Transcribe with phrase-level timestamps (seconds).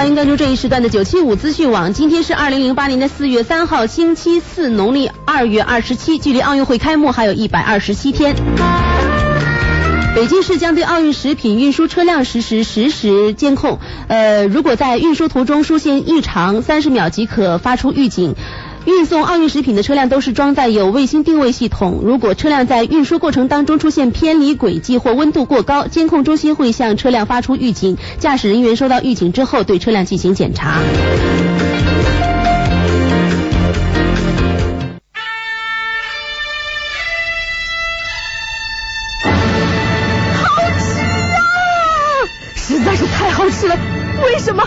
[0.00, 1.92] 欢迎关注这一时段的九七五资讯网。
[1.92, 8.34] 今天是二零零八年的四月三号，星期四，农历二月二十七，距离奥运会开幕还有一百二十七天。
[10.14, 13.78] 北京市将对奥运食品运输车辆实施实时监控，
[14.08, 18.34] 呃，如果在运输途中出现异常，三十秒即可发出预警。
[18.86, 22.00] 运送奥运食品的车辆都是装载有卫星定位系统。
[22.02, 27.98] 如果车辆在运输过程当中出现偏离轨迹或温度过高，监控中心会向车辆发出预警。
[28.18, 30.80] 驾驶人员收到预警之后，对车辆进行检查。
[40.34, 40.46] 好
[40.78, 41.00] 吃
[41.34, 41.42] 啊！
[42.56, 43.76] 实在是太好吃了。
[44.24, 44.66] 为什么？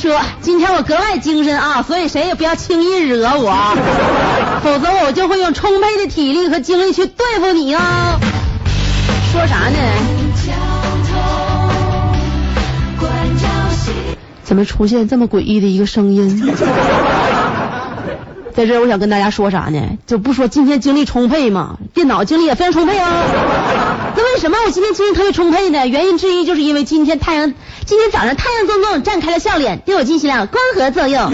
[0.00, 0.18] 说。
[0.40, 3.52] 今天我格外精神啊，所以谁也不要轻易惹我，
[4.64, 8.18] 否则我就会用充沛的体力和精力去对付你啊。
[9.32, 9.76] 说啥呢？
[14.42, 16.42] 怎么出现这么诡异的一个声音？
[18.52, 19.80] 在这儿我想跟大家说啥呢？
[20.06, 23.12] 就不说今天精力充沛嘛，电脑精力也非常充沛啊。
[24.16, 25.86] 那为什么我今天精力特别充沛呢？
[25.86, 27.52] 原因之一就是因为今天太阳，
[27.86, 31.32] 今天早上太阳公公绽开了笑脸，对我进行了光合作用。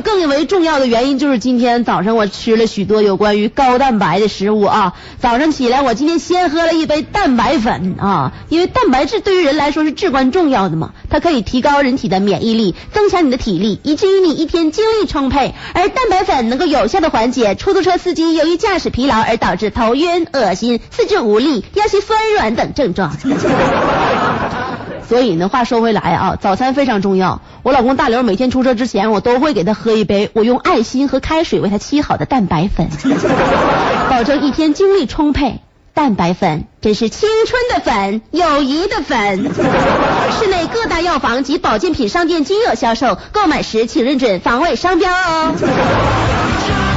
[0.00, 4.94] 更为重要的原因，就是今天早上我吃了许多有关于高蛋白的食物啊。
[5.20, 15.54] 早上起来，我今天先喝了一杯蛋白粉啊，因为蛋白质对于人来说是至关重要的嘛，它可以提高人体的免疫力，增强你的体力，以至于你一天精力充沛。
[15.74, 23.16] 而蛋白粉能够有效的缓解出租车司机由于驾驶疲劳而导致头晕、恶心、四肢无力、腰膝酸软等症状。
[25.08, 27.40] 所以呢，话说回来啊，早餐非常重要。
[27.62, 32.88] 我老公大刘每天出车之前，我都会给他喝一杯我用爱心和开水为他沏好的蛋白粉，
[34.10, 35.60] 保证一天精力充沛。
[35.94, 39.50] 蛋白粉，真是青春的粉，友谊的粉。
[40.38, 46.87] 市内各大药房及保健品商店均有销售，购买时请认准防伪商标哦。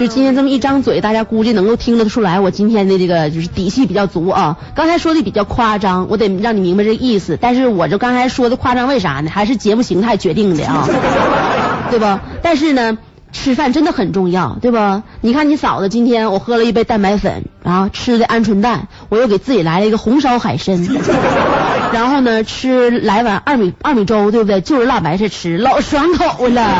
[0.00, 4.56] 就今天这么一张嘴，大家估计能够听得出来，我今天的这个就是底气比较足啊。
[4.74, 7.36] 刚才说的比较夸张，我得让你明白这个意思。
[7.38, 9.30] 但是我这刚才说的夸张，为啥呢？
[9.30, 10.88] 还是节目形态决定的啊，
[11.90, 12.22] 对吧？
[12.42, 12.96] 但是呢，
[13.30, 15.02] 吃饭真的很重要，对吧？
[15.20, 20.82] 你看你嫂子今天我喝了一杯蛋白粉，然后吃的鹌鹑蛋，我又给自己来了一个红烧海参。
[21.92, 24.62] 然后呢，吃来碗二米二米粥，对不对？
[24.62, 26.78] 就是辣白菜吃，老爽口了。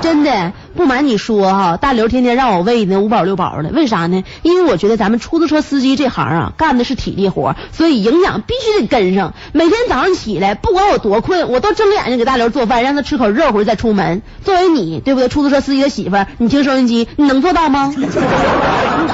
[0.00, 4.24] 真的，不瞒你说哈，大刘天天让我喂那五宝六宝的，为啥呢？
[4.42, 9.34] 因为我觉得咱们出租车司机这行啊，干的是体力活，所以营养必须得跟上。
[9.52, 14.22] 每天早上起来，不管我多困，我都睁眼睛给大刘做饭，让他吃口热乎再出门。
[14.44, 15.28] 作为你，对不对？
[15.28, 17.92] 出租车司机的媳妇，你听收音机，你能做到吗？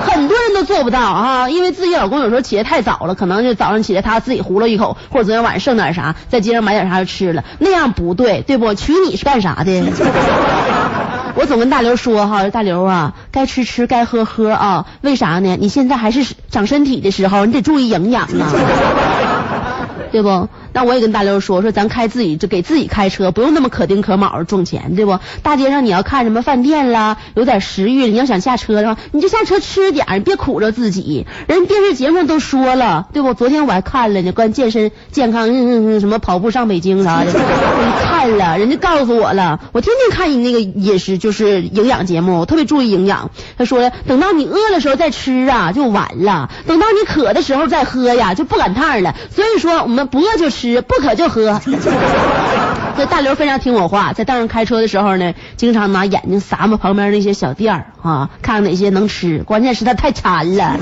[0.06, 8.74] 很多人都做不到啊，因为自己老公有时候起来太早了，可能就早上起来他自己胡了一口，或者昨天晚上剩点啥，在街上买点啥就吃了，那样不对，对不？
[8.74, 9.82] 娶你是干啥的？
[11.36, 15.56] 我总跟大刘说哈，大刘啊，该吃吃，该喝喝啊，为啥呢？
[15.60, 18.52] 你现在还是长身体的时候，你得注意营养啊。
[20.12, 20.48] 对不？
[20.76, 25.18] 那我也跟大刘说说，咱开自己就给自己开车，不用那么可丁可卯的挣钱，对不？
[25.42, 31.26] 大街上你要看什么饭店啦，有点食欲，你要想下车的话，你就下车吃点，别苦着自己。
[31.48, 33.32] 人电视节目都说了，对不？
[33.32, 43.30] 昨天我还看了呢，关健身健康，嗯嗯嗯，什么跑步上北京啥的，我看了，人家告诉我了，我天天看你那个饮食就是营养节目，我特别注意营养。
[43.56, 49.14] 他说了，等到你饿的时候再吃啊，就晚了；等到你渴的时候再喝呀，就不赶趟了。
[49.34, 51.60] 所以说，我们不饿就吃，吃不渴就喝。
[52.96, 59.42] 这大刘非常听我话，在道上开车的时候呢，经常拿眼睛撒摸旁边那些小店儿啊，看看哪些能吃。
[59.44, 60.78] 关键是他太馋了，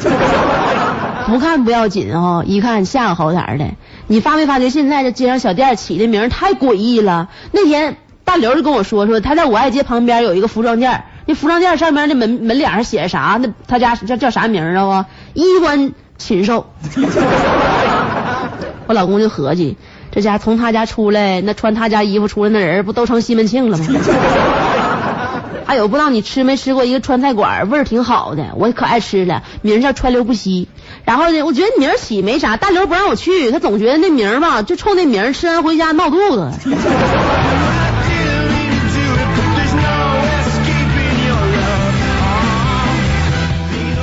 [1.27, 3.67] 不看不要紧啊、一看吓个好点的。
[4.07, 7.29] 你发没发觉现在这街上小店起的名太诡异了？
[7.51, 13.41] 那天大刘就跟我说说，他在我爱街旁边有一个服装店，那服装店上面那门门脸上写着啥？
[13.43, 15.07] 那他家叫叫啥名儿啊？
[15.35, 16.67] 衣冠禽兽。
[18.87, 19.77] 我老公就合计，
[20.11, 23.87] 这家从他家出来，那穿他家衣服出来那人不都成西门庆了吗？
[25.67, 30.69] 还有不知道你吃没吃过一个川菜馆，味儿挺好的，我可爱吃了，名叫川流不息。
[31.07, 36.51] 然后呢，我觉得名起没啥，大刘不让我去，他总觉得那名吧，就冲那名，吃完回家闹肚子。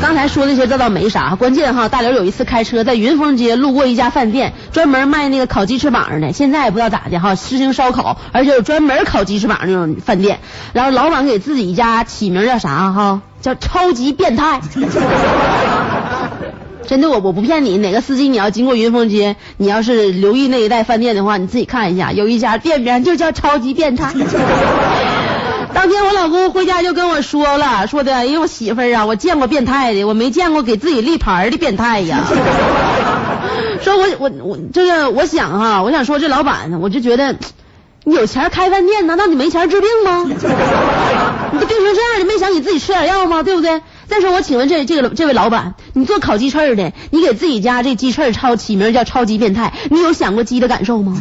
[0.02, 6.34] 刚才说那些这倒没啥，关键哈，大刘有一次开车在云峰街路过一家饭店，专门卖那个烤鸡翅膀的。
[6.34, 10.40] 现在也不知道咋的哈，实行烧烤，而且有专门烤鸡翅膀那种饭店。
[10.74, 13.22] 然后老板给自己家起名叫啥哈？
[13.42, 14.60] 叫超级变态。
[16.88, 24.12] 真的，我我不骗你，哪个司机你要经过云峰街，你要是留意那一带饭店的话，你自己看一下，有一家店名就叫超级变态。
[25.74, 32.24] 当天我老公回家就跟我说了，说的，哎呀，我媳妇儿啊，我见过变态的，我没见过给自己立牌的变态呀。
[33.82, 37.36] 说我我我这个我想哈、我想说这老板，我就觉得
[38.04, 40.26] 你有钱开饭店，难道你没钱治病吗？
[41.54, 43.42] 你都病成这样了，没想给自己吃点药吗？
[43.42, 43.82] 对不对？
[44.08, 51.20] 再说我请问这这个这位老板，你做烤鸡翅的，你给自己家这鸡翅超起名叫超级变态，你有想过鸡的感受吗？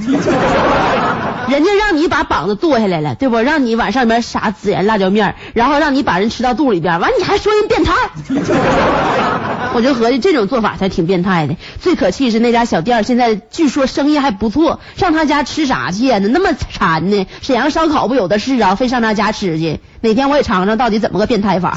[1.50, 3.38] 人家让你把膀子剁下来了，对不？
[3.38, 7.92] 让你往上面撒孜然辣椒面，然后让你把人吃到肚里边，完你还说人变态，
[9.74, 11.56] 我就合计这种做法才挺变态的。
[11.80, 16.18] 最可气是那家小店现在据说生意还不错，上他家吃啥去呀？
[16.18, 17.26] 那那么馋呢？
[17.42, 19.80] 沈阳烧烤不有的是啊，非上他家吃去。
[20.02, 21.76] 哪天我也尝尝到底怎么个变态法。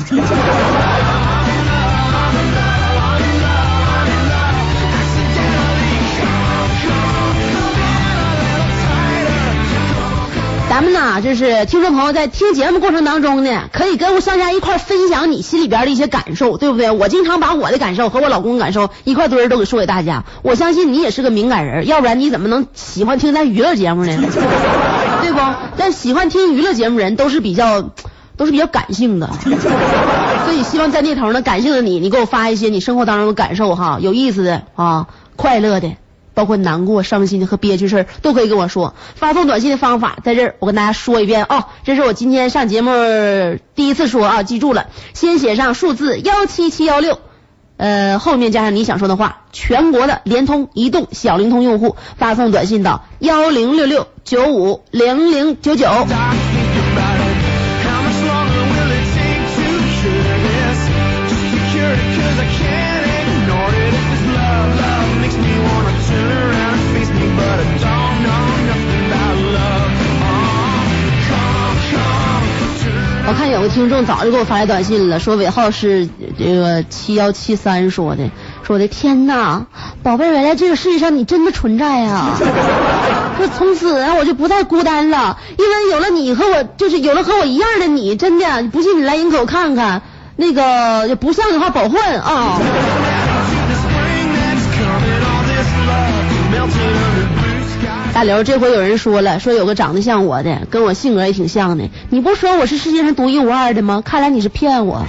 [10.84, 16.92] 咱们呐，就是听众朋友在听节目过程当中呢，可以跟我上家一块分享你心里边的一些感受，对不对？
[16.92, 20.26] 我经常把我的感受和我老公的感受一块堆儿都给说给大家。
[20.42, 24.12] 我相信你也是个敏感人，要不然你怎么能喜欢听咱娱乐节目呢？
[25.24, 25.40] 对不？
[25.78, 27.82] 但喜欢听娱乐节目人都是比较
[28.36, 29.30] 都是比较感性的，
[30.44, 35.08] 所以希望在那头呢，感性的你，你给我发一些你生活当中的感受哈，有意思的啊，
[35.38, 35.94] 快乐的。
[36.34, 38.94] 包括难过、伤心的和憋屈事儿都可以跟我说。
[39.16, 41.66] 发送短信的方法在这儿，我跟大家说一遍哦。
[41.84, 42.92] 这是我今天上节目
[43.76, 47.20] 第一次说啊，记住了，先写上数字幺七七幺六，
[47.78, 49.42] 呃，后面加上你想说的话。
[49.52, 55.88] 全国的联通、移动、小灵通用户发送短信到幺零六六九五零零九九。
[73.54, 78.30] 有个听众早就给我发来短信了，说尾号是这个七幺七三说的，
[78.64, 79.68] 说的天呐，
[80.02, 82.36] 宝贝，原来这个世界上你真的存在啊！
[83.38, 90.01] 说从此啊我就不再孤单了，因为有了你和我，就是有了和我一样的你，真的，不信你来营口看看，
[90.36, 92.60] 那个不像的话保换啊。
[98.13, 104.03] 大刘，这回有人说了，说有个长得像我的，跟我性格也挺像的，你不说我是世界上独一无二的吗？
[104.05, 105.03] 看来你是骗我。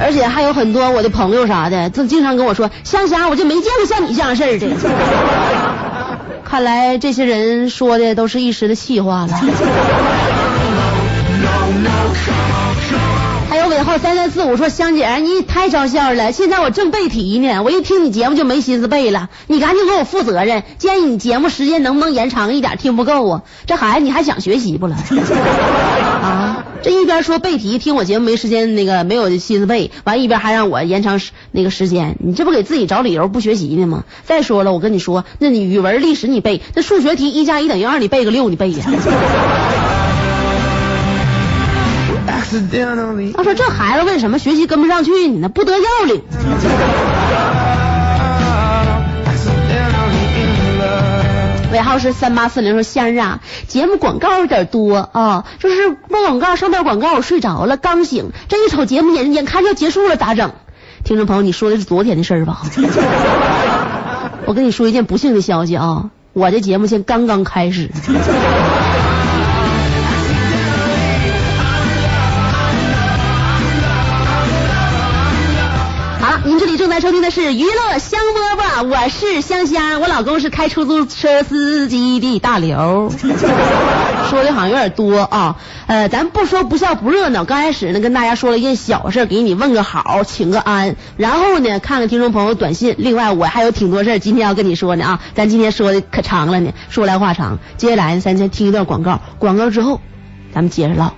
[0.00, 4.66] 而且还有很多我的朋友啥的，就经常跟我说，香霞，我就没见过像你这样事儿的。
[6.42, 9.40] 看来这些人说的都是一时的气话了。
[13.84, 24.94] 然后三三四五说香姐，你太招笑了，现在我正背题呢，我一听你节目就没心思背了，你赶紧给我负责任，建议你节目时间能不能延长一点，听不够啊， 这孩子你还想学习不了？
[26.22, 34.04] 啊，这一边说背题，听我节目没时间，那个没有心思背，完一边还让我延长时那个时间，你这不给自己找理由不学习呢吗？
[34.22, 38.84] 再说了，我跟你说，那你语文、历史你背，那数学题一加一等于二，你背个六，你背呀。
[43.34, 45.48] 他说这孩子为什么学习跟不上去呢？
[45.48, 46.22] 不得要领。
[51.72, 60.52] 尾号是三八四零，说先生啊，节目广告有点多啊，就是播广告上段广告我睡着了，刚醒，这一瞅节目眼眼看就要结束了，咋整？
[61.02, 62.60] 听众朋友，你说的是昨天的事儿吧？
[64.44, 67.90] 我跟你说一件不幸的消息啊，我这节目现刚刚开始。
[76.92, 83.10] 在收听的是娱乐香饽饽，我是香香，我老公是开出租车司机的大刘。
[84.28, 85.56] 说的好像有点多啊，
[85.86, 99.98] 呃，咱不说不笑不热闹，刚开始呢跟大家说了一件小事，给你问个好，请个安，然后呢看看听众朋友短信，另外我还有挺多事儿今天要跟你说呢啊，咱今天说的可长了呢，说来话长，接下来咱先听一段广告，广告之后
[100.52, 101.14] 咱们接着唠。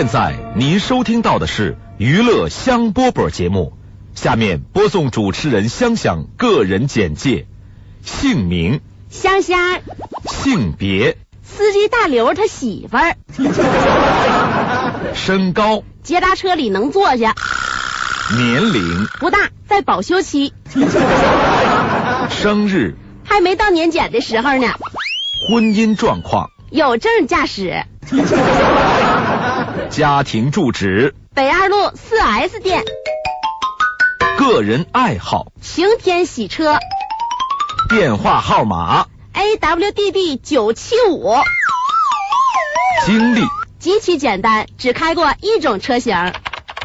[0.00, 3.74] 现在您收听到的是娱乐香饽饽节目，
[4.14, 7.46] 下面播送主持人香香个人简介：
[8.02, 8.80] 姓名、
[9.10, 9.82] 香香，
[10.24, 13.14] 性别、司机大刘他媳妇儿，
[15.12, 17.34] 身高、捷达车里能坐下，
[18.38, 20.54] 年龄、不大，在保修期，
[22.30, 24.68] 生日、还没到年检的时候呢，
[25.50, 27.84] 婚姻状况、有证驾驶。
[29.90, 32.84] 家庭住址、北二路四 S 店，
[34.38, 36.78] 个人爱好、晴天洗车
[37.88, 41.34] 电话号码、，AWDD 九七五，
[43.04, 43.42] 经历、
[43.80, 46.32] 极其简单，只开过一种车型。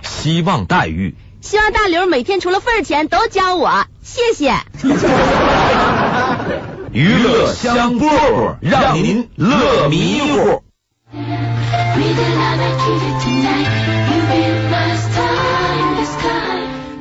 [0.01, 1.15] 希望待遇。
[1.41, 4.55] 希望大刘每天除了份儿钱都教我，谢谢。
[6.91, 10.63] 娱乐香饽饽，让您乐迷糊。
[11.97, 13.69] Read the love I give you tonight.
[14.09, 16.55] You be my star in the sky.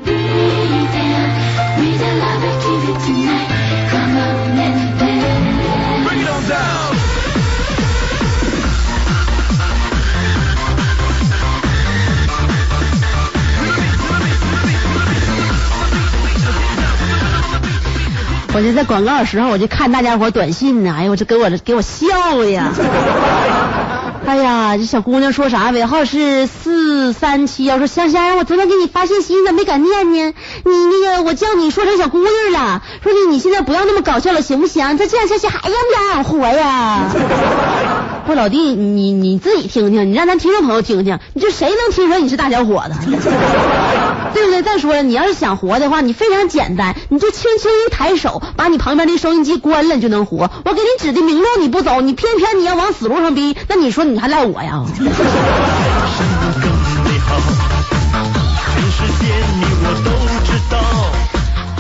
[0.05, 1.29] Breathe in.
[1.81, 3.49] Read the love I give you tonight.
[3.91, 6.07] Come on and dance.
[6.07, 6.93] Bring it on down.
[18.57, 22.07] 我就在广告的时候，我就看大家伙短信呢，哎呦，我这给我这给我笑
[22.39, 22.71] 的呀！
[24.27, 25.71] 哎呀，这小姑娘说啥？
[25.71, 30.35] 尾号是四三七幺，说香香，我昨天给你发信息，你咋没敢念呢？
[30.65, 34.97] 你那个我叫你说成小姑娘了，说你你现在不要那么搞笑了，行不行？
[34.97, 37.11] 再这样下去还让不让活呀？
[38.27, 42.95] 不老弟，你你自己听听，你让咱听众朋友听听，你这谁能听说你是大小伙子？
[44.35, 44.63] 对不对？
[44.63, 50.51] 再说了，你要是想活的话，你非常简单，你就轻轻一抬手，把你旁边的收音机关了，你就能活。
[50.65, 54.85] 我给你指的明路你不走，你偏偏你要往死路上逼，那你说你还赖我呀？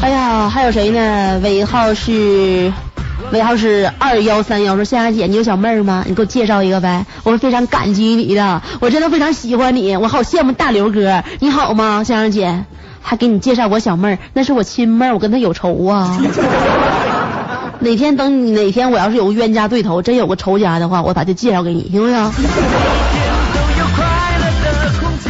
[0.00, 1.40] 哎呀，还有谁呢？
[1.42, 2.72] 尾号是
[3.32, 6.04] 尾号是二幺三幺，说香香姐，你有小妹儿吗？
[6.06, 12.64] 你给我介绍一个呗，我会非常感激你的，我真的非常喜欢你，我好羡慕大刘哥，你好吗，香香姐？
[13.02, 16.18] 还给你介绍我小妹儿，那是我亲妹儿，我跟她有仇啊。
[17.80, 22.32] 哪天等你哪天我要是有个冤家对头，真有个仇家的话，我把她介绍给你，行不行？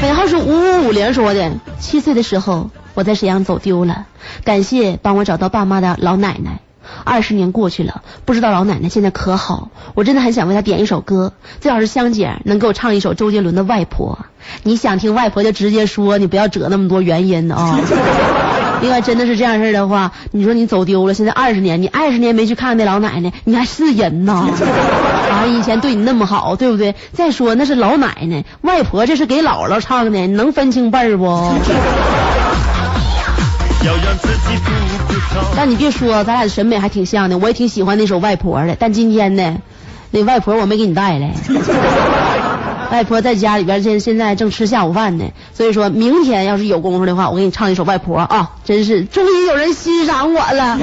[0.03, 4.05] 尾号是五五五零说的，七岁的时候我在沈阳走丢了，
[4.45, 6.61] 感谢帮我找到爸妈的老奶奶。
[7.05, 9.71] 二十年过去了，不知道老奶奶现在可好？
[9.95, 14.19] 我真的很想为她点一首歌，最好是香姐能给我唱一首周杰伦的《外婆》。
[14.63, 17.81] 你想听外婆就直接说，你不要折那么多原因啊。
[18.83, 24.47] 另外，真的是这样事儿的话，你说你走丢了，现在二十年，你二十年没去看那老奶奶，你还是人呐？
[25.33, 26.95] 啊，以前对你那么好，对不对？
[27.13, 31.25] 再说那是老奶奶，外婆这是给姥姥唱的，你能分清辈儿不？
[35.57, 38.77] 但你别说，咱俩的审美还挺像的，我也挺喜欢那首《外婆》的。
[38.79, 39.59] 但今天呢，
[40.11, 41.35] 那外婆我没给你带来，
[42.91, 45.25] 外婆在家里边现现在正吃下午饭呢。
[45.53, 50.79] 所以说明天要是有功夫的话，我给你唱一首《外婆》啊，真是终于有人欣赏我了。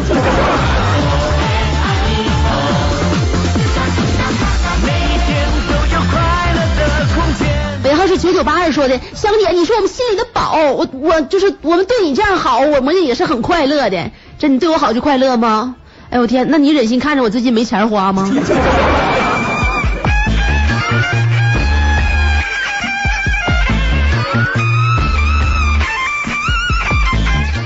[8.01, 14.09] 尾号是九九八二说的，香姐，你是我们心里的宝，我我就是我们对你这样好，我们也是很快乐的。
[14.39, 15.75] 这你对我好就快乐吗？
[16.09, 18.27] 哎呦我天，那你忍心看着我最近没钱花吗？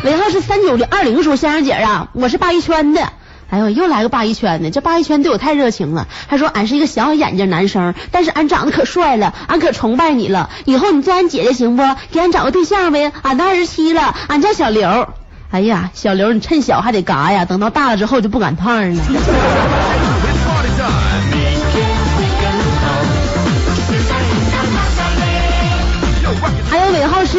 [0.04, 3.14] 尾号是三九零二零说香香姐啊，我是鲅鱼圈的。
[3.50, 11.84] 哎呦，又来个八一圈的，这八一圈对我太热情了，还说俺是一个小眼睛男生，但是俺长得可帅了，俺可崇拜你了，以后你做俺姐姐行不？
[12.12, 15.10] 给俺找个对象呗，俺都二十七了，俺叫小刘。
[15.52, 19.04] 哎呀，小刘，你趁小还得嘎呀，等到大了之后就不赶趟了。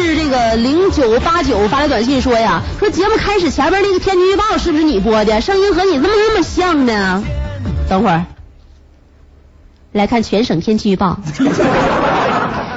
[0.01, 5.41] 是这个零九八九发来短信说呀，说节目开始前面那个天气预报是不是你播的？
[5.41, 7.23] 声音和你怎么那么像呢？
[7.89, 8.25] 等会儿，
[9.91, 11.19] 来看全省天气预报。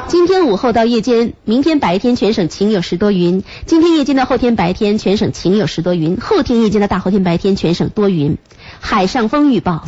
[0.08, 8.36] 今天午后到夜间，明天白天全省晴有时多云；今天夜间到后天白天全省晴有时多云；后天夜间到大后天白天全省多云。
[8.80, 9.84] 海上风预报。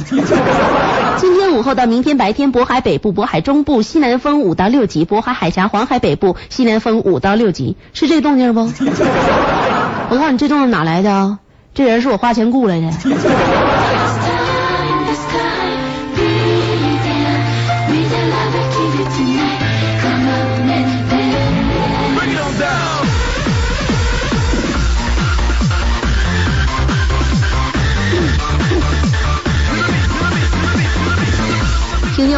[1.18, 8.60] 今天午后到明天白天，渤海北部、渤海中部西南风五到六级，渤海海峡、黄海北部西南风五到六级，是这动静不？
[10.10, 11.38] 我告诉你，这动静哪来的啊？
[11.74, 12.90] 这人是我花钱雇来的。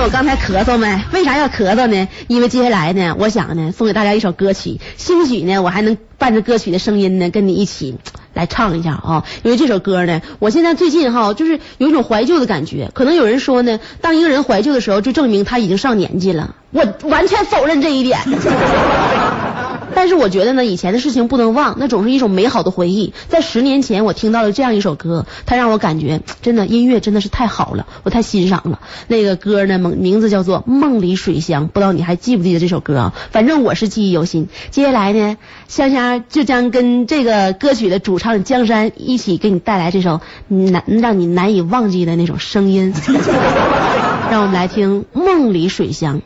[0.05, 1.01] 我刚才咳嗽没？
[1.15, 2.09] 为啥要咳嗽呢？
[2.29, 7.97] 因为接下来呢，我想呢，送给大家一首歌曲，兴许呢，我还能伴着歌曲的声音呢，跟你一起
[8.35, 9.25] 来唱一下啊。
[9.43, 12.91] 因为这首歌呢，我现在最近哈，就是有一种怀旧的感觉。
[12.93, 16.55] 可能有人说呢，当一个人怀旧的时候，就证明他已经上年纪了。
[16.71, 18.21] 我完全否认这一点。
[19.95, 23.13] 但是我觉得呢，以前的事情不能忘，那总是一种美好的回忆。
[23.29, 28.81] 在十年前，我听到了这样一首歌，它让我感觉真的音乐真的是太好了，我太欣赏了。
[29.09, 33.15] 那个歌呢，名名字叫做《梦里水乡》，不知道你还记不记得这首歌啊？
[33.31, 34.49] 反正我是记忆犹新。
[34.71, 35.37] 接下来呢，
[35.69, 42.95] 香香就将跟这个歌曲的主唱江山一起给你带来这首难让你难以忘记的那种声音。
[44.31, 46.19] 让我们来听《梦里水乡》。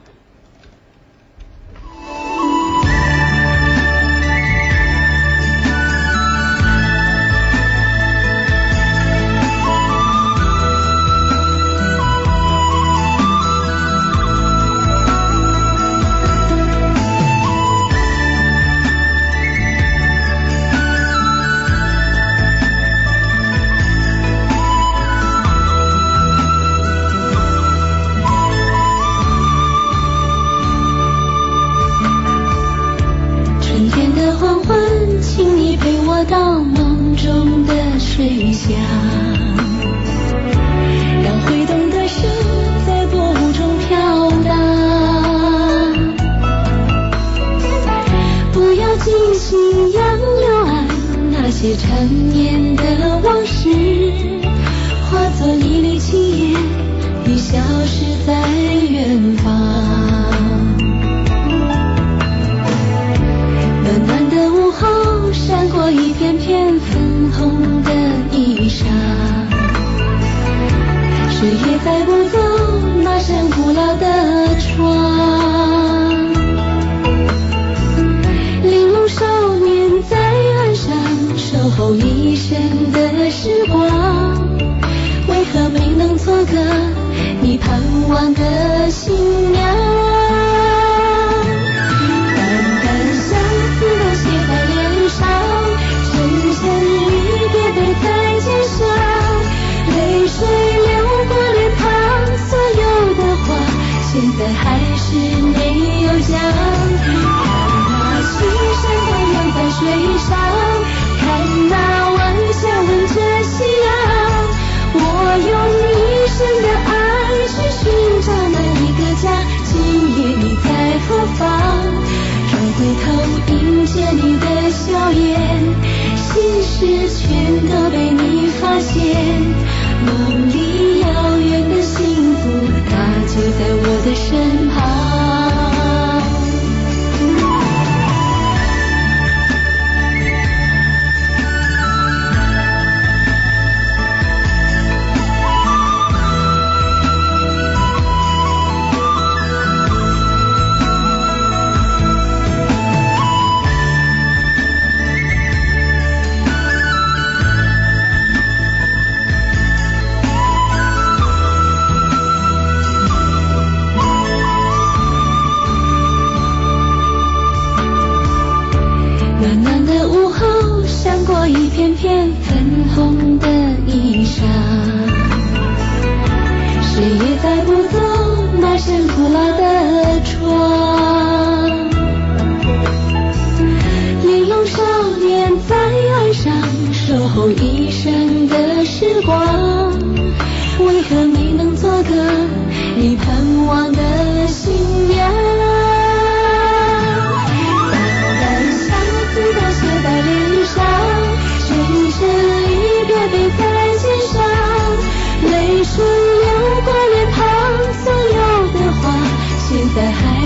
[126.79, 129.38] 事全都被你发现。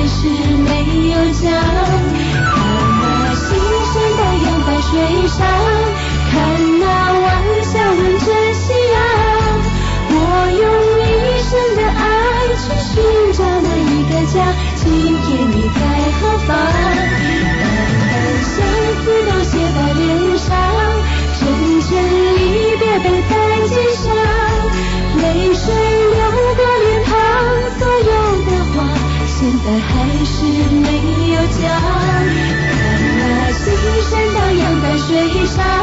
[0.07, 1.51] 是没有讲。
[1.53, 2.57] 看
[3.01, 3.49] 那青
[3.93, 4.93] 山荡漾在水
[5.29, 5.41] 上，
[35.57, 35.82] 在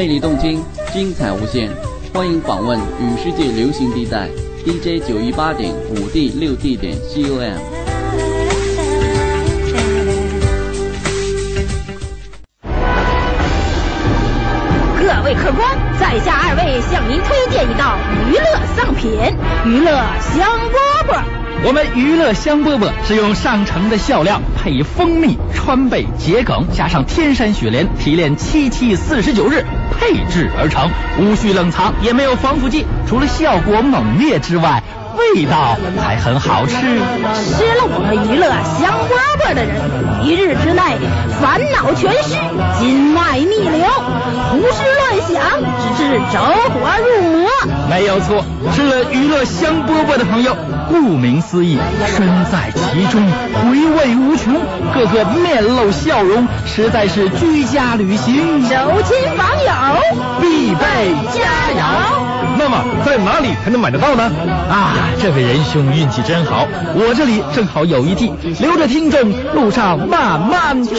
[0.00, 1.68] 魅力动听，精彩无限，
[2.14, 4.30] 欢迎访问与世界流行地带
[4.64, 7.58] DJ 九一八点五 D 六 D 点 COM。
[14.96, 17.98] 各位客官，在下二位向您推荐一道
[18.30, 18.42] 娱乐
[18.74, 19.10] 上品——
[19.68, 19.90] 娱乐
[20.32, 21.22] 香饽饽。
[21.62, 29.62] 我们娱乐香饽饽是用上乘的笑料配蜂蜜、川贝、桔梗，加上天山雪莲提炼七七四十九日
[30.00, 34.82] 配制而成，无需冷藏，也没有防腐剂，除了效果猛烈之外，
[35.14, 36.74] 味道还很好吃。
[36.74, 38.48] 吃了我们娱乐
[38.80, 39.12] 香饽
[39.44, 39.76] 饽的人，
[40.24, 40.96] 一日之内
[41.38, 42.34] 烦恼全失，
[42.80, 43.86] 筋脉逆流，
[44.50, 46.40] 胡思乱想，直至走
[46.72, 47.50] 火入魔。
[47.90, 50.56] 没有错，吃了娱乐香饽饽的朋友，
[50.88, 51.76] 顾名思义，
[52.06, 53.20] 身在其中，
[53.64, 54.54] 回味无穷，
[54.94, 60.00] 个个面露笑容，实在是居家旅行走亲访友
[60.40, 61.42] 必备佳
[61.76, 61.82] 肴。
[62.56, 64.30] 那么在哪里才能买得到呢？
[64.70, 70.94] 啊，这位仁兄运气真好，我这里正好有一屉，留着听众路上慢慢吃。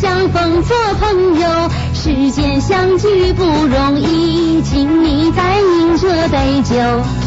[0.00, 1.46] 相逢做朋友。
[1.92, 6.74] 世间相聚不容易，请你再饮这杯酒。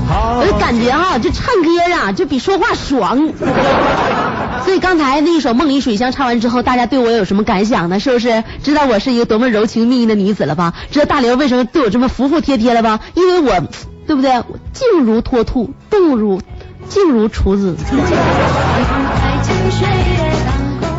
[0.09, 3.29] 我就感觉啊，这唱歌啊，就比说话爽。
[4.65, 7.99] 所以刚才那一首《梦里水乡》唱完之后，大家对我有什么感想呢？
[7.99, 10.73] 是不是知道我是一个多么柔情蜜意的女子了吧？
[10.89, 13.01] 知道大刘为什么对我这么服服帖帖了吧？
[13.13, 13.53] 因为我，
[14.07, 14.31] 对不对？
[14.73, 16.41] 静如脱兔，动如
[16.89, 17.75] 静如处子。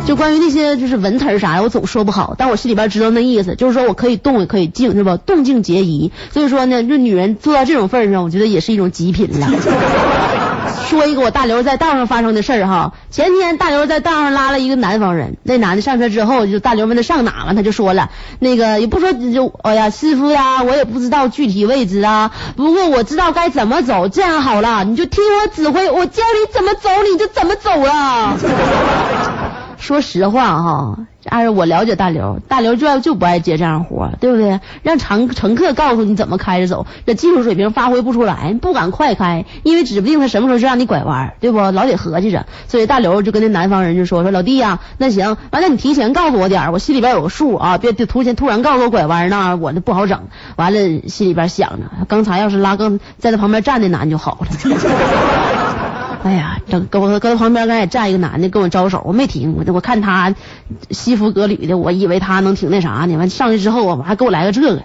[0.05, 5.17] 就关于那些就是文词啥的，我总说不好，但我心里边知道那意思，就是说我可以动也可以静，是吧？
[5.17, 6.11] 动静皆宜。
[6.31, 9.47] 所以说呢，这女人做到这种份上，我觉得也是一种极品了。
[10.87, 28.37] 说一个我大刘在道上发生的事儿哈，前天大刘在道上拉了一个南方人，那男的上车之后，就大刘问他上哪嘛，他就说了，那个也不说就哎呀师傅呀，我也不知道具体位置啊，不过我知道该怎么走，这样好了，你就听我指挥，我教你怎么走，你就怎么走了。
[29.77, 34.59] 说实话哈，按照我了解大刘，大刘就爱就不爱接这样活，对不对？
[34.83, 41.59] 让乘乘客告诉你怎么开着走，这技术水平发挥不出来，不敢快开，因为指不定他什么时候就让你拐弯，对不？
[41.59, 42.45] 老得合计着。
[42.67, 50.23] 所以大刘就跟那南方人就说说老弟呀、那行，完了你提前告诉我点，我心里边有个数啊，别别突然突然告诉我拐弯那我那不好整。
[50.55, 54.47] 完了心里边想着，刚才要是拉更在他旁边站的男就好了。
[56.25, 60.33] 哎呀，等搁我搁他旁边刚才也站一个男的跟我招手，我没停，我我看他
[60.89, 63.15] 西服革履的，我以为他能挺那啥呢。
[63.15, 64.81] 完上去之后啊，我还给我来个这个。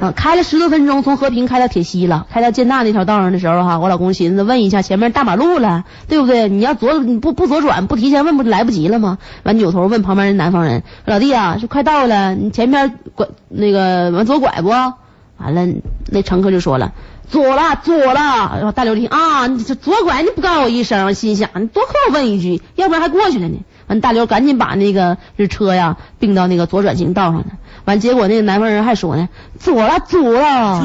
[0.00, 6.48] 啊， 开了十多分钟，从和平开到铁西了，开到建大那条道上的时候哈，我老公寻思问一下前面大马路了，对不对？
[6.48, 9.18] 你要左你不不左转，不提前问不就来不及了吗？
[9.44, 14.68] 完扭头问旁边人南方人，老弟啊，是快到了，你前面拐那个往左拐不？
[14.70, 15.66] 完了，
[16.10, 16.92] 那乘客就说了。
[17.30, 18.52] 左了，左了。
[18.54, 23.58] 然后大刘听啊，你这左拐你不告诉我一声，心想你多亏我问一句，要不然还过去了呢。
[23.86, 27.46] 完，大刘赶紧把那个这车呀并到那个左转行道上呢。
[27.84, 30.84] 完，结果那个南方人还说呢，左了，左了。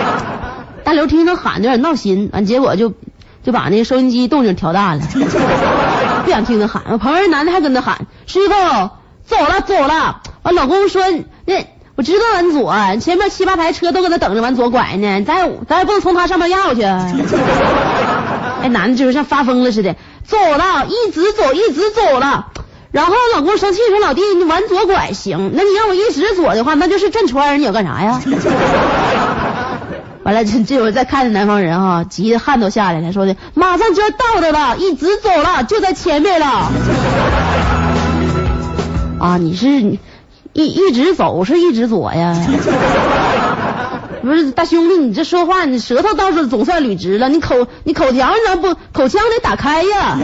[0.84, 2.92] 大刘听他喊的有点闹心，完结果就
[3.42, 5.00] 就把那个收音机动静调大了，
[6.24, 6.98] 不想听他喊。
[6.98, 8.54] 旁边男的还跟他喊，师傅
[9.24, 10.22] 走了，走了。
[10.42, 11.02] 完，老公说
[11.44, 11.66] 那。
[11.96, 16.82] 我知道往左，前面七八排车都搁那等着往左拐呢，咱也咱也不能从他上面绕去。
[18.62, 22.48] 哎，男的就是像发疯了似的，走了，一直走，一直走了。
[22.92, 28.20] 然后老公生气说：“老弟，你往左拐行，那你让我一直左的话，那就是转圈儿，你要干啥呀？”
[30.22, 36.70] 完了，这这会儿再看着南方人哈，急的汗都下来了，说的马上就要到的了，一直走了，就在前面了。
[39.18, 39.98] 啊，你是你。
[40.56, 42.34] 一一直走是一直左呀，
[44.22, 50.16] 不是大兄弟，你这说话你舌头倒是总算捋直了，你口你口条你咋不口腔得打开呀？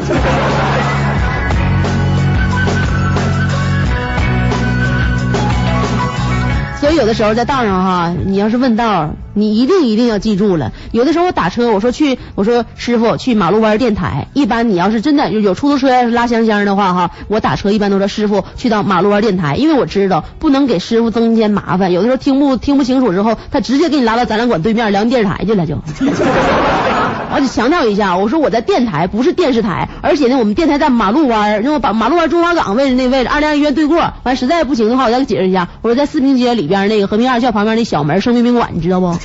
[6.83, 10.73] 所以有的时候在道上哈，你要是问道，你一定一定要记住了。
[10.91, 14.27] 有的时候我打车，我说去，我说师傅去马路湾电台。
[14.33, 21.93] 一般你要是真的有有出租车要是拉香香的话哈，我打车一般都说师傅去到马路湾电台，因为我知道不能给师傅增添麻烦。
[21.93, 25.77] 有的时候听不听不清楚之后，他直接给你拉到展览馆对面辽宁电视台去了就。
[27.35, 34.13] 我得强调一下，我说我在电台不是电视台，而且呢，我们电台在马路湾儿，因为把马路湾中华港位置那位置，二零二医院对过。
[34.23, 39.17] 完实在不行的话，我再解释一下，我说在四平街里边那个和平二校旁边那小门生命宾馆，你知道不？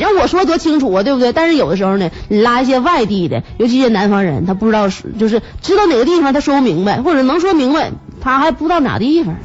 [0.00, 1.32] 让我说多清楚啊，对不对？
[1.32, 4.88] 但是有的时候呢，你拉一些外地的，尤其是南方人，他不知道
[5.18, 7.90] 就是知道哪个地方他说不明白，或者能说明白，
[8.20, 9.36] 他还不知道哪地方。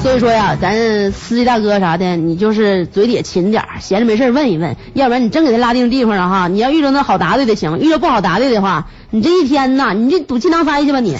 [0.00, 11.16] 所以说呀，咱司机大哥啥的，你就是嘴里也勤点儿，闲着没事问一问，要不然你真给他拉定地方了哈，你要遇着那好答对的行，遇着不好答对的话，你这一天呐，你就赌气囊塞去吧你。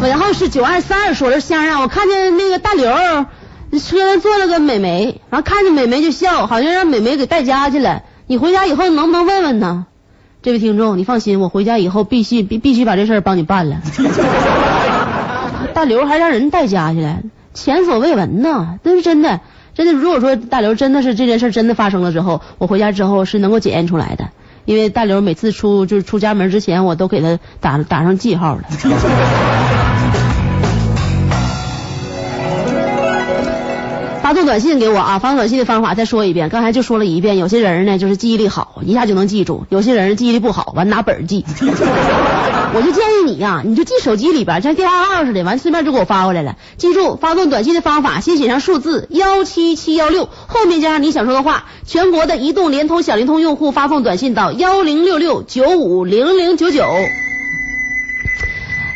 [0.00, 2.88] 然后是九二三二说的香啊，我看见那个大刘
[3.72, 8.02] 车上坐了个美眉，然后看着美眉就笑，好像让美眉给带家去了。
[8.26, 9.86] 你回家以后能不能问问呢？
[10.40, 13.82] 这位听众，你放心，我回家以后必须必必须把这事儿帮你办了。
[15.74, 17.18] 大刘还让人带家去了，
[17.54, 19.40] 前所未闻呐，这是真的，
[19.74, 19.92] 真的。
[19.92, 24.30] 如果说大刘真的是这件事真的发生了之后，我回家之后是能够检验出来的，
[24.64, 28.62] 因为大刘每次出就是出家门之前，我都给他打打上记号了。
[34.38, 35.18] 发送短信给我啊！
[35.18, 37.38] 发送短信的方法再说一遍，刚才就说了一遍。
[37.38, 41.44] 有些人呢就是记忆力好，一下就能记住；有些人记忆力不好，完拿本记。
[42.72, 46.54] 我就建议你呀、你就记手机里边，像电话号似的，完顺便就给我发过来了。
[46.76, 51.64] 记住发送短信的方法，先写上数字幺七七幺六，后面加上你想说的话。
[51.84, 56.84] 全国的移动、联通、小灵通用户发送短信到幺零六六九五零零九九。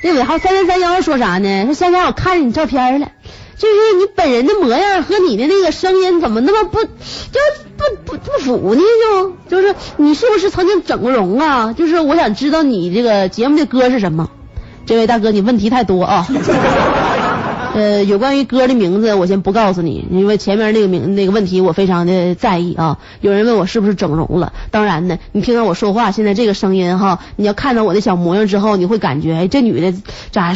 [0.05, 1.65] 这尾号三三三幺说啥呢？
[1.65, 3.09] 说香香，我看见你照片了。
[3.57, 6.89] 就是你本人的模样和你的那个声音怎么那么不就
[7.77, 8.81] 不不不符呢？
[9.49, 11.73] 就就是你是不是曾经整过容啊？
[11.73, 14.31] 就是我想知道你这个节目的歌是什么。
[14.85, 16.27] 这位大哥，你问题太多啊。
[17.75, 22.99] 呃，有关于歌的名字，我先不告诉你，因为前面那个名那个问题我非常的在意啊。
[23.23, 29.95] 有人问我是不是整容了，当然呢，你听到我说话，现在这个声音哈，你要看到我的小模样之后，你会感觉，这女的
[30.33, 30.55] 咋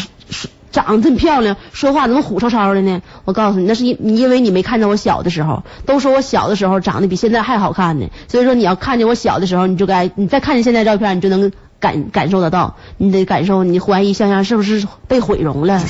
[0.77, 3.01] 长得这么漂亮，说话怎么虎超超的呢？
[3.25, 8.11] 我告诉你，那是因因为你没看见我小的时候，都说我小的时候长得比现在还好看呢。
[8.29, 15.81] 所以说你要看见我小的时候，你就该你再看见现在照片，你就能感感受得到，你得感受，你怀疑香香是不是被毁容了？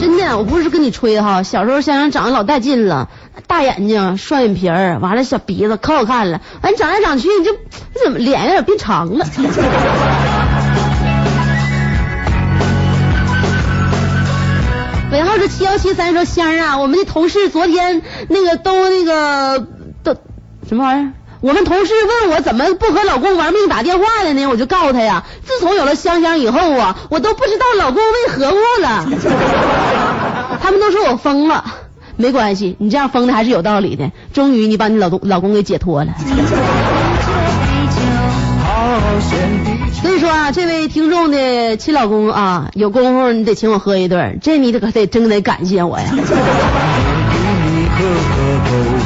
[0.00, 3.10] 真的，我不是跟你吹哈，小时候香香长得老带劲了，
[3.46, 7.58] 大眼睛、双眼皮儿，完了小鼻子可好看了，完长来长去你就你
[8.04, 9.26] 怎么脸有点变长了？
[15.12, 19.66] 尾号是七幺七三说香儿啊，我们的同事昨天那个都那个
[20.04, 20.14] 都
[20.68, 21.12] 什么玩意儿？
[21.40, 24.46] 我们同事问我怎么不和老公玩命打电话的呢？
[24.46, 29.06] 我就告诉他呀，自从有了香香以后啊，我都不知道老公为何物了。
[30.62, 31.64] 他们都说我疯了，
[32.20, 34.10] 没关系，你这样疯的还是有道理的。
[34.32, 36.14] 终于你把你老公老公给解脱了。
[40.02, 46.06] 所以说啊，这位听众的亲老公啊，有功夫你得请我喝一顿，这你得可得真得感谢我呀。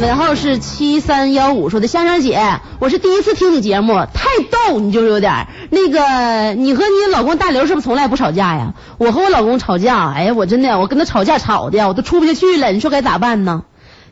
[0.00, 8.74] 尾号是七三幺五说的香香姐，我是第一次听你节目，太逗，你就是有点那个，你和你老公大刘是不是从来不吵架呀？
[8.98, 13.62] 我和我老公吵架，哎呀，我真的我跟他吵架吵的，我都出不下去了，你说该咋办呢？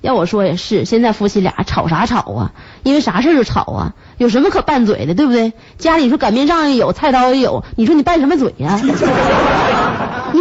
[0.00, 2.52] 要我说也是，现在夫妻俩吵啥吵啊？
[2.82, 3.92] 因为啥事就吵啊？
[4.16, 5.52] 有什么可拌嘴的，对不对？
[5.76, 8.80] 家里说擀面杖也有，菜刀也有，你说你拌什么嘴呀、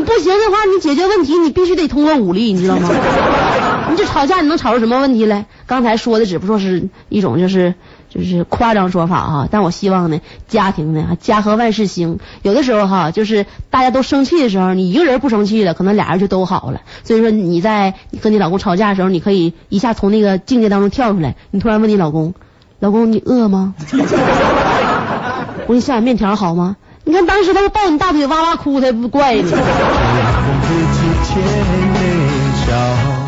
[0.04, 2.90] 你不行的话，你解决问题你必须得通过武力，你知道吗？
[3.90, 5.46] 你这吵架你能吵出什么问题来？
[5.66, 7.74] 刚才说的只不过是一种就是
[8.10, 12.20] 就是夸张说法哈，但我希望呢，家庭呢家和万事兴。
[12.42, 16.82] 有的时候哈，就是大家都生气的时候，你一个人不生气了，可能俩人就都好了。
[17.06, 22.34] 所以说你在和你老公吵架的时候，你可以一下从那个境界当中跳出来，你突然问你老公，
[22.80, 23.74] 老公你饿吗？
[25.66, 26.76] 我给你下碗面条好吗？
[27.06, 29.52] 你看当时他不抱你大腿哇哇哭，他也不怪你。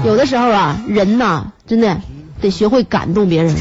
[0.06, 1.98] 有的时候啊，人呐，真的
[2.40, 3.54] 得学会感动别人。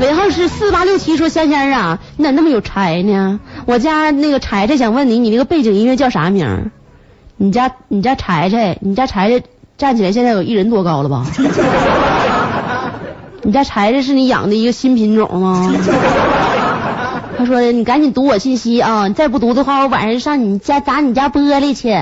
[0.00, 3.40] 尾号是四八六七，说香香啊，你咋那么有才呢？
[3.66, 6.70] 我家那个柴柴想问你，你那个背景音乐叫啥名？
[7.36, 9.42] 你家你家柴柴，你家柴柴
[9.80, 11.24] 站起来现在有一人多高了吧？
[13.42, 15.72] 你家柴子是你养的一个新品种吗？
[17.38, 21.96] 他说你赶紧读我信息啊，你再不读的话，我晚上上你家砸你家玻璃去。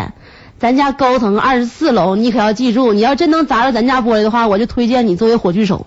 [0.59, 5.87] 咱家高层二十四楼，你可要记住，你要真能砸着咱家玻璃的话，我就推荐你作为火炬手。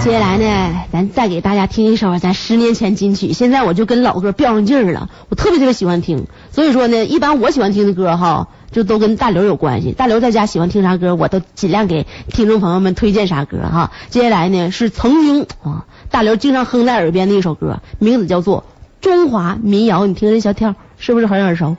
[0.00, 6.26] 接下来呢，咱再给大家听一首咱十年前金曲，现在我就跟老歌飙上劲儿了，我特别特别喜欢听。
[6.52, 9.92] 所以说呢，一般我喜欢听的歌哈，就都跟大刘有关系。
[9.92, 13.90] 大刘在家喜欢听啥歌，我都尽量给听众朋友们推荐啥歌哈。
[14.08, 18.64] 接下来呢是曾经啊，大刘经常哼在耳边的一首歌，名字叫做
[19.04, 21.76] 《中华民谣》，你听这小调是不是很耳熟？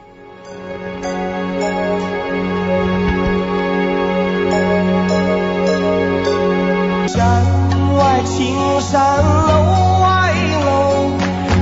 [7.12, 7.44] 山
[7.98, 10.32] 外青山楼外
[10.64, 11.10] 楼，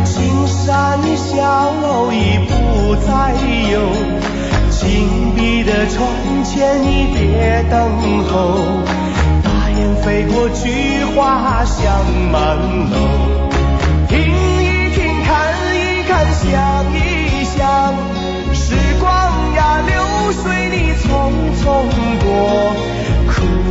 [0.04, 3.32] 青山小楼已不再
[3.72, 3.80] 有。
[4.70, 6.10] 紧闭的窗
[6.44, 7.80] 前你别等
[8.28, 8.60] 候，
[9.42, 12.58] 大雁飞过菊花香满
[12.92, 12.98] 楼。
[14.10, 16.44] 听一听，看一看，想
[16.94, 17.94] 一想，
[18.54, 19.10] 时光
[19.56, 19.96] 呀流
[20.44, 21.08] 水你匆
[21.64, 21.66] 匆
[22.22, 22.28] 过。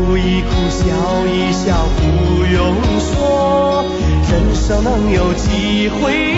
[0.07, 0.87] 哭一哭，笑
[1.27, 3.85] 一笑，不用说，
[4.31, 6.36] 人生能有几回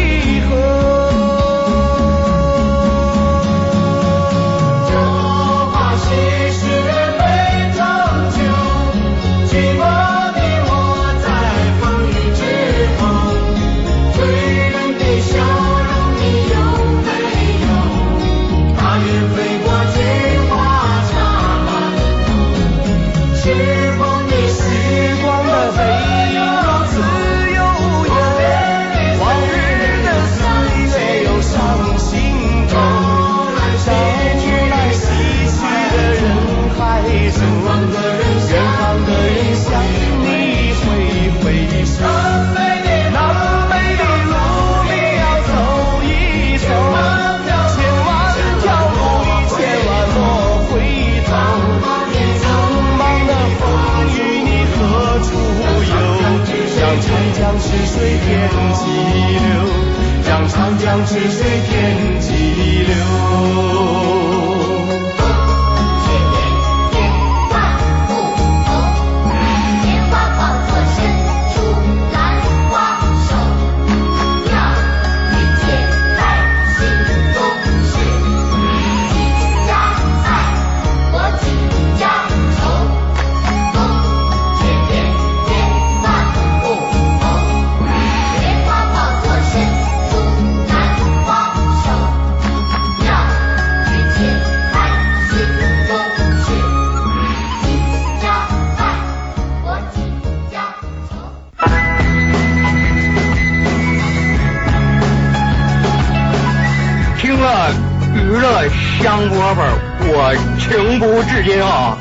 [111.24, 111.96] 至今啊，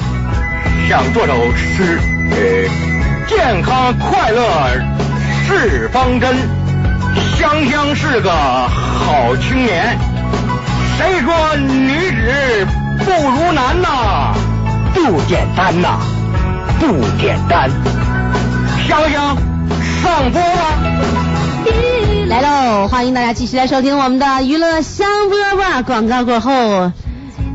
[0.88, 2.00] 想做首诗。
[3.28, 4.42] 健康快乐
[5.48, 6.36] 是方针，
[7.38, 9.98] 香香是个好青年。
[10.98, 12.68] 谁说女子
[13.06, 14.34] 不如男呐？
[14.94, 16.00] 不简单呐，
[16.80, 17.70] 不简单。
[18.88, 19.38] 香香
[20.04, 20.78] 上播吧。
[22.28, 22.88] 来喽！
[22.88, 25.84] 欢迎大家继续来收听我们的娱乐香饽饽。
[25.84, 26.92] 广告过后，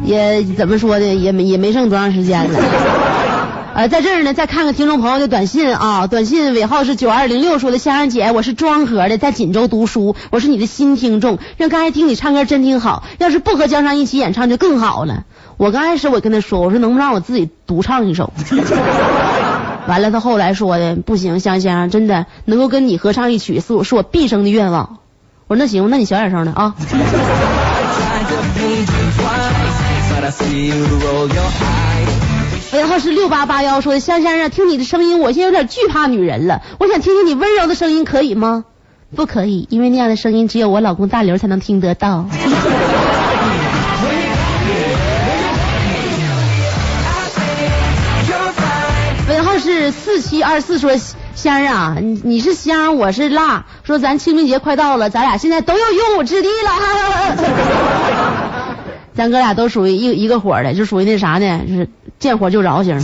[0.05, 1.15] 也怎么说呢？
[1.15, 2.61] 也没也没剩多长时间了。
[3.75, 15.25] 呃，在这儿呢，再看看听众朋友的短信啊，短信尾号是九二零六，说的香香姐，我是庄河的，在锦州读书，我是你的新听众，让刚才听你唱歌真挺好，要是不和江山一起演唱就更好了。
[15.57, 18.31] 我刚开始我跟他说，我说能不能让我自己独唱一首？
[19.89, 24.99] 完了，他后来说的不行，香香真的能够跟你合唱一曲，是我是我毕生的愿望。
[25.47, 26.75] 我说那行，那你小点声的啊。
[32.73, 36.63] 尾号是六八八幺，说的香香啊，听你的声音，我现在有点惧怕女人了。
[36.79, 38.65] 我想听听你温柔的声音，可以吗？
[39.15, 42.25] 不可以，因为那样的声音只有我老公大刘才能听得到。
[49.29, 50.93] 尾号是四七二四，说
[51.35, 56.71] 香儿啊，你你是香，我是辣，说咱清明节快到了，咱俩现在都有用武之地了。
[59.15, 61.89] 咱哥俩都属于一一个伙的，就属于那啥呢，就是
[62.19, 62.99] 见火就着型。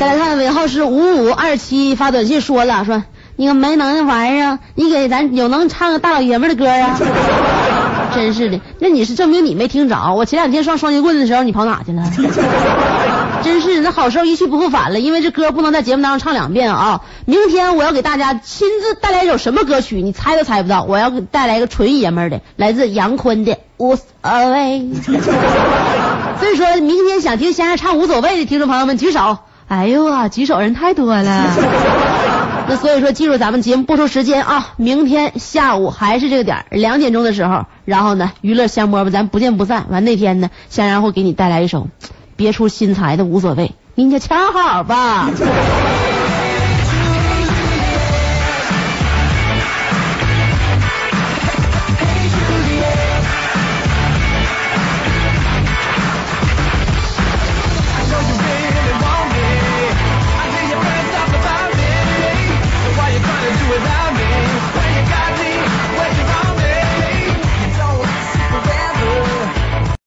[0.00, 3.02] 再来看尾号是五五二七发短信说了，说
[3.34, 6.98] 你个没能耐玩意儿，你给咱有能唱个大老爷们的歌啊？
[8.18, 10.12] 真是的，那你是证明你没听着。
[10.14, 12.02] 我前两天上双节棍的时候，你跑哪去了？
[13.44, 17.02] 真是，那好时候一去不复返了，因为这歌不能在节目当中唱两遍啊。
[17.26, 20.82] 明天我要给大家亲自带来一首什么歌曲，你猜都猜不到。
[20.82, 24.80] 我要给带来一个纯爷们儿的，来自杨坤的《无所谓》。
[26.40, 29.38] 所以说明天想听先生唱《无所谓》的听众朋友们举手。
[29.68, 31.44] 哎呦啊，举手人太多了。
[32.68, 37.64] 那所以说，记住咱们节目播出时间啊，明天下午还是这个点，两点钟的时候。
[37.86, 39.86] 然后呢，娱乐香饽饽，咱不见不散。
[39.88, 41.88] 完那天呢，香然会给你带来一首
[42.36, 45.30] 别出心裁的《无所谓》，您就瞧好吧。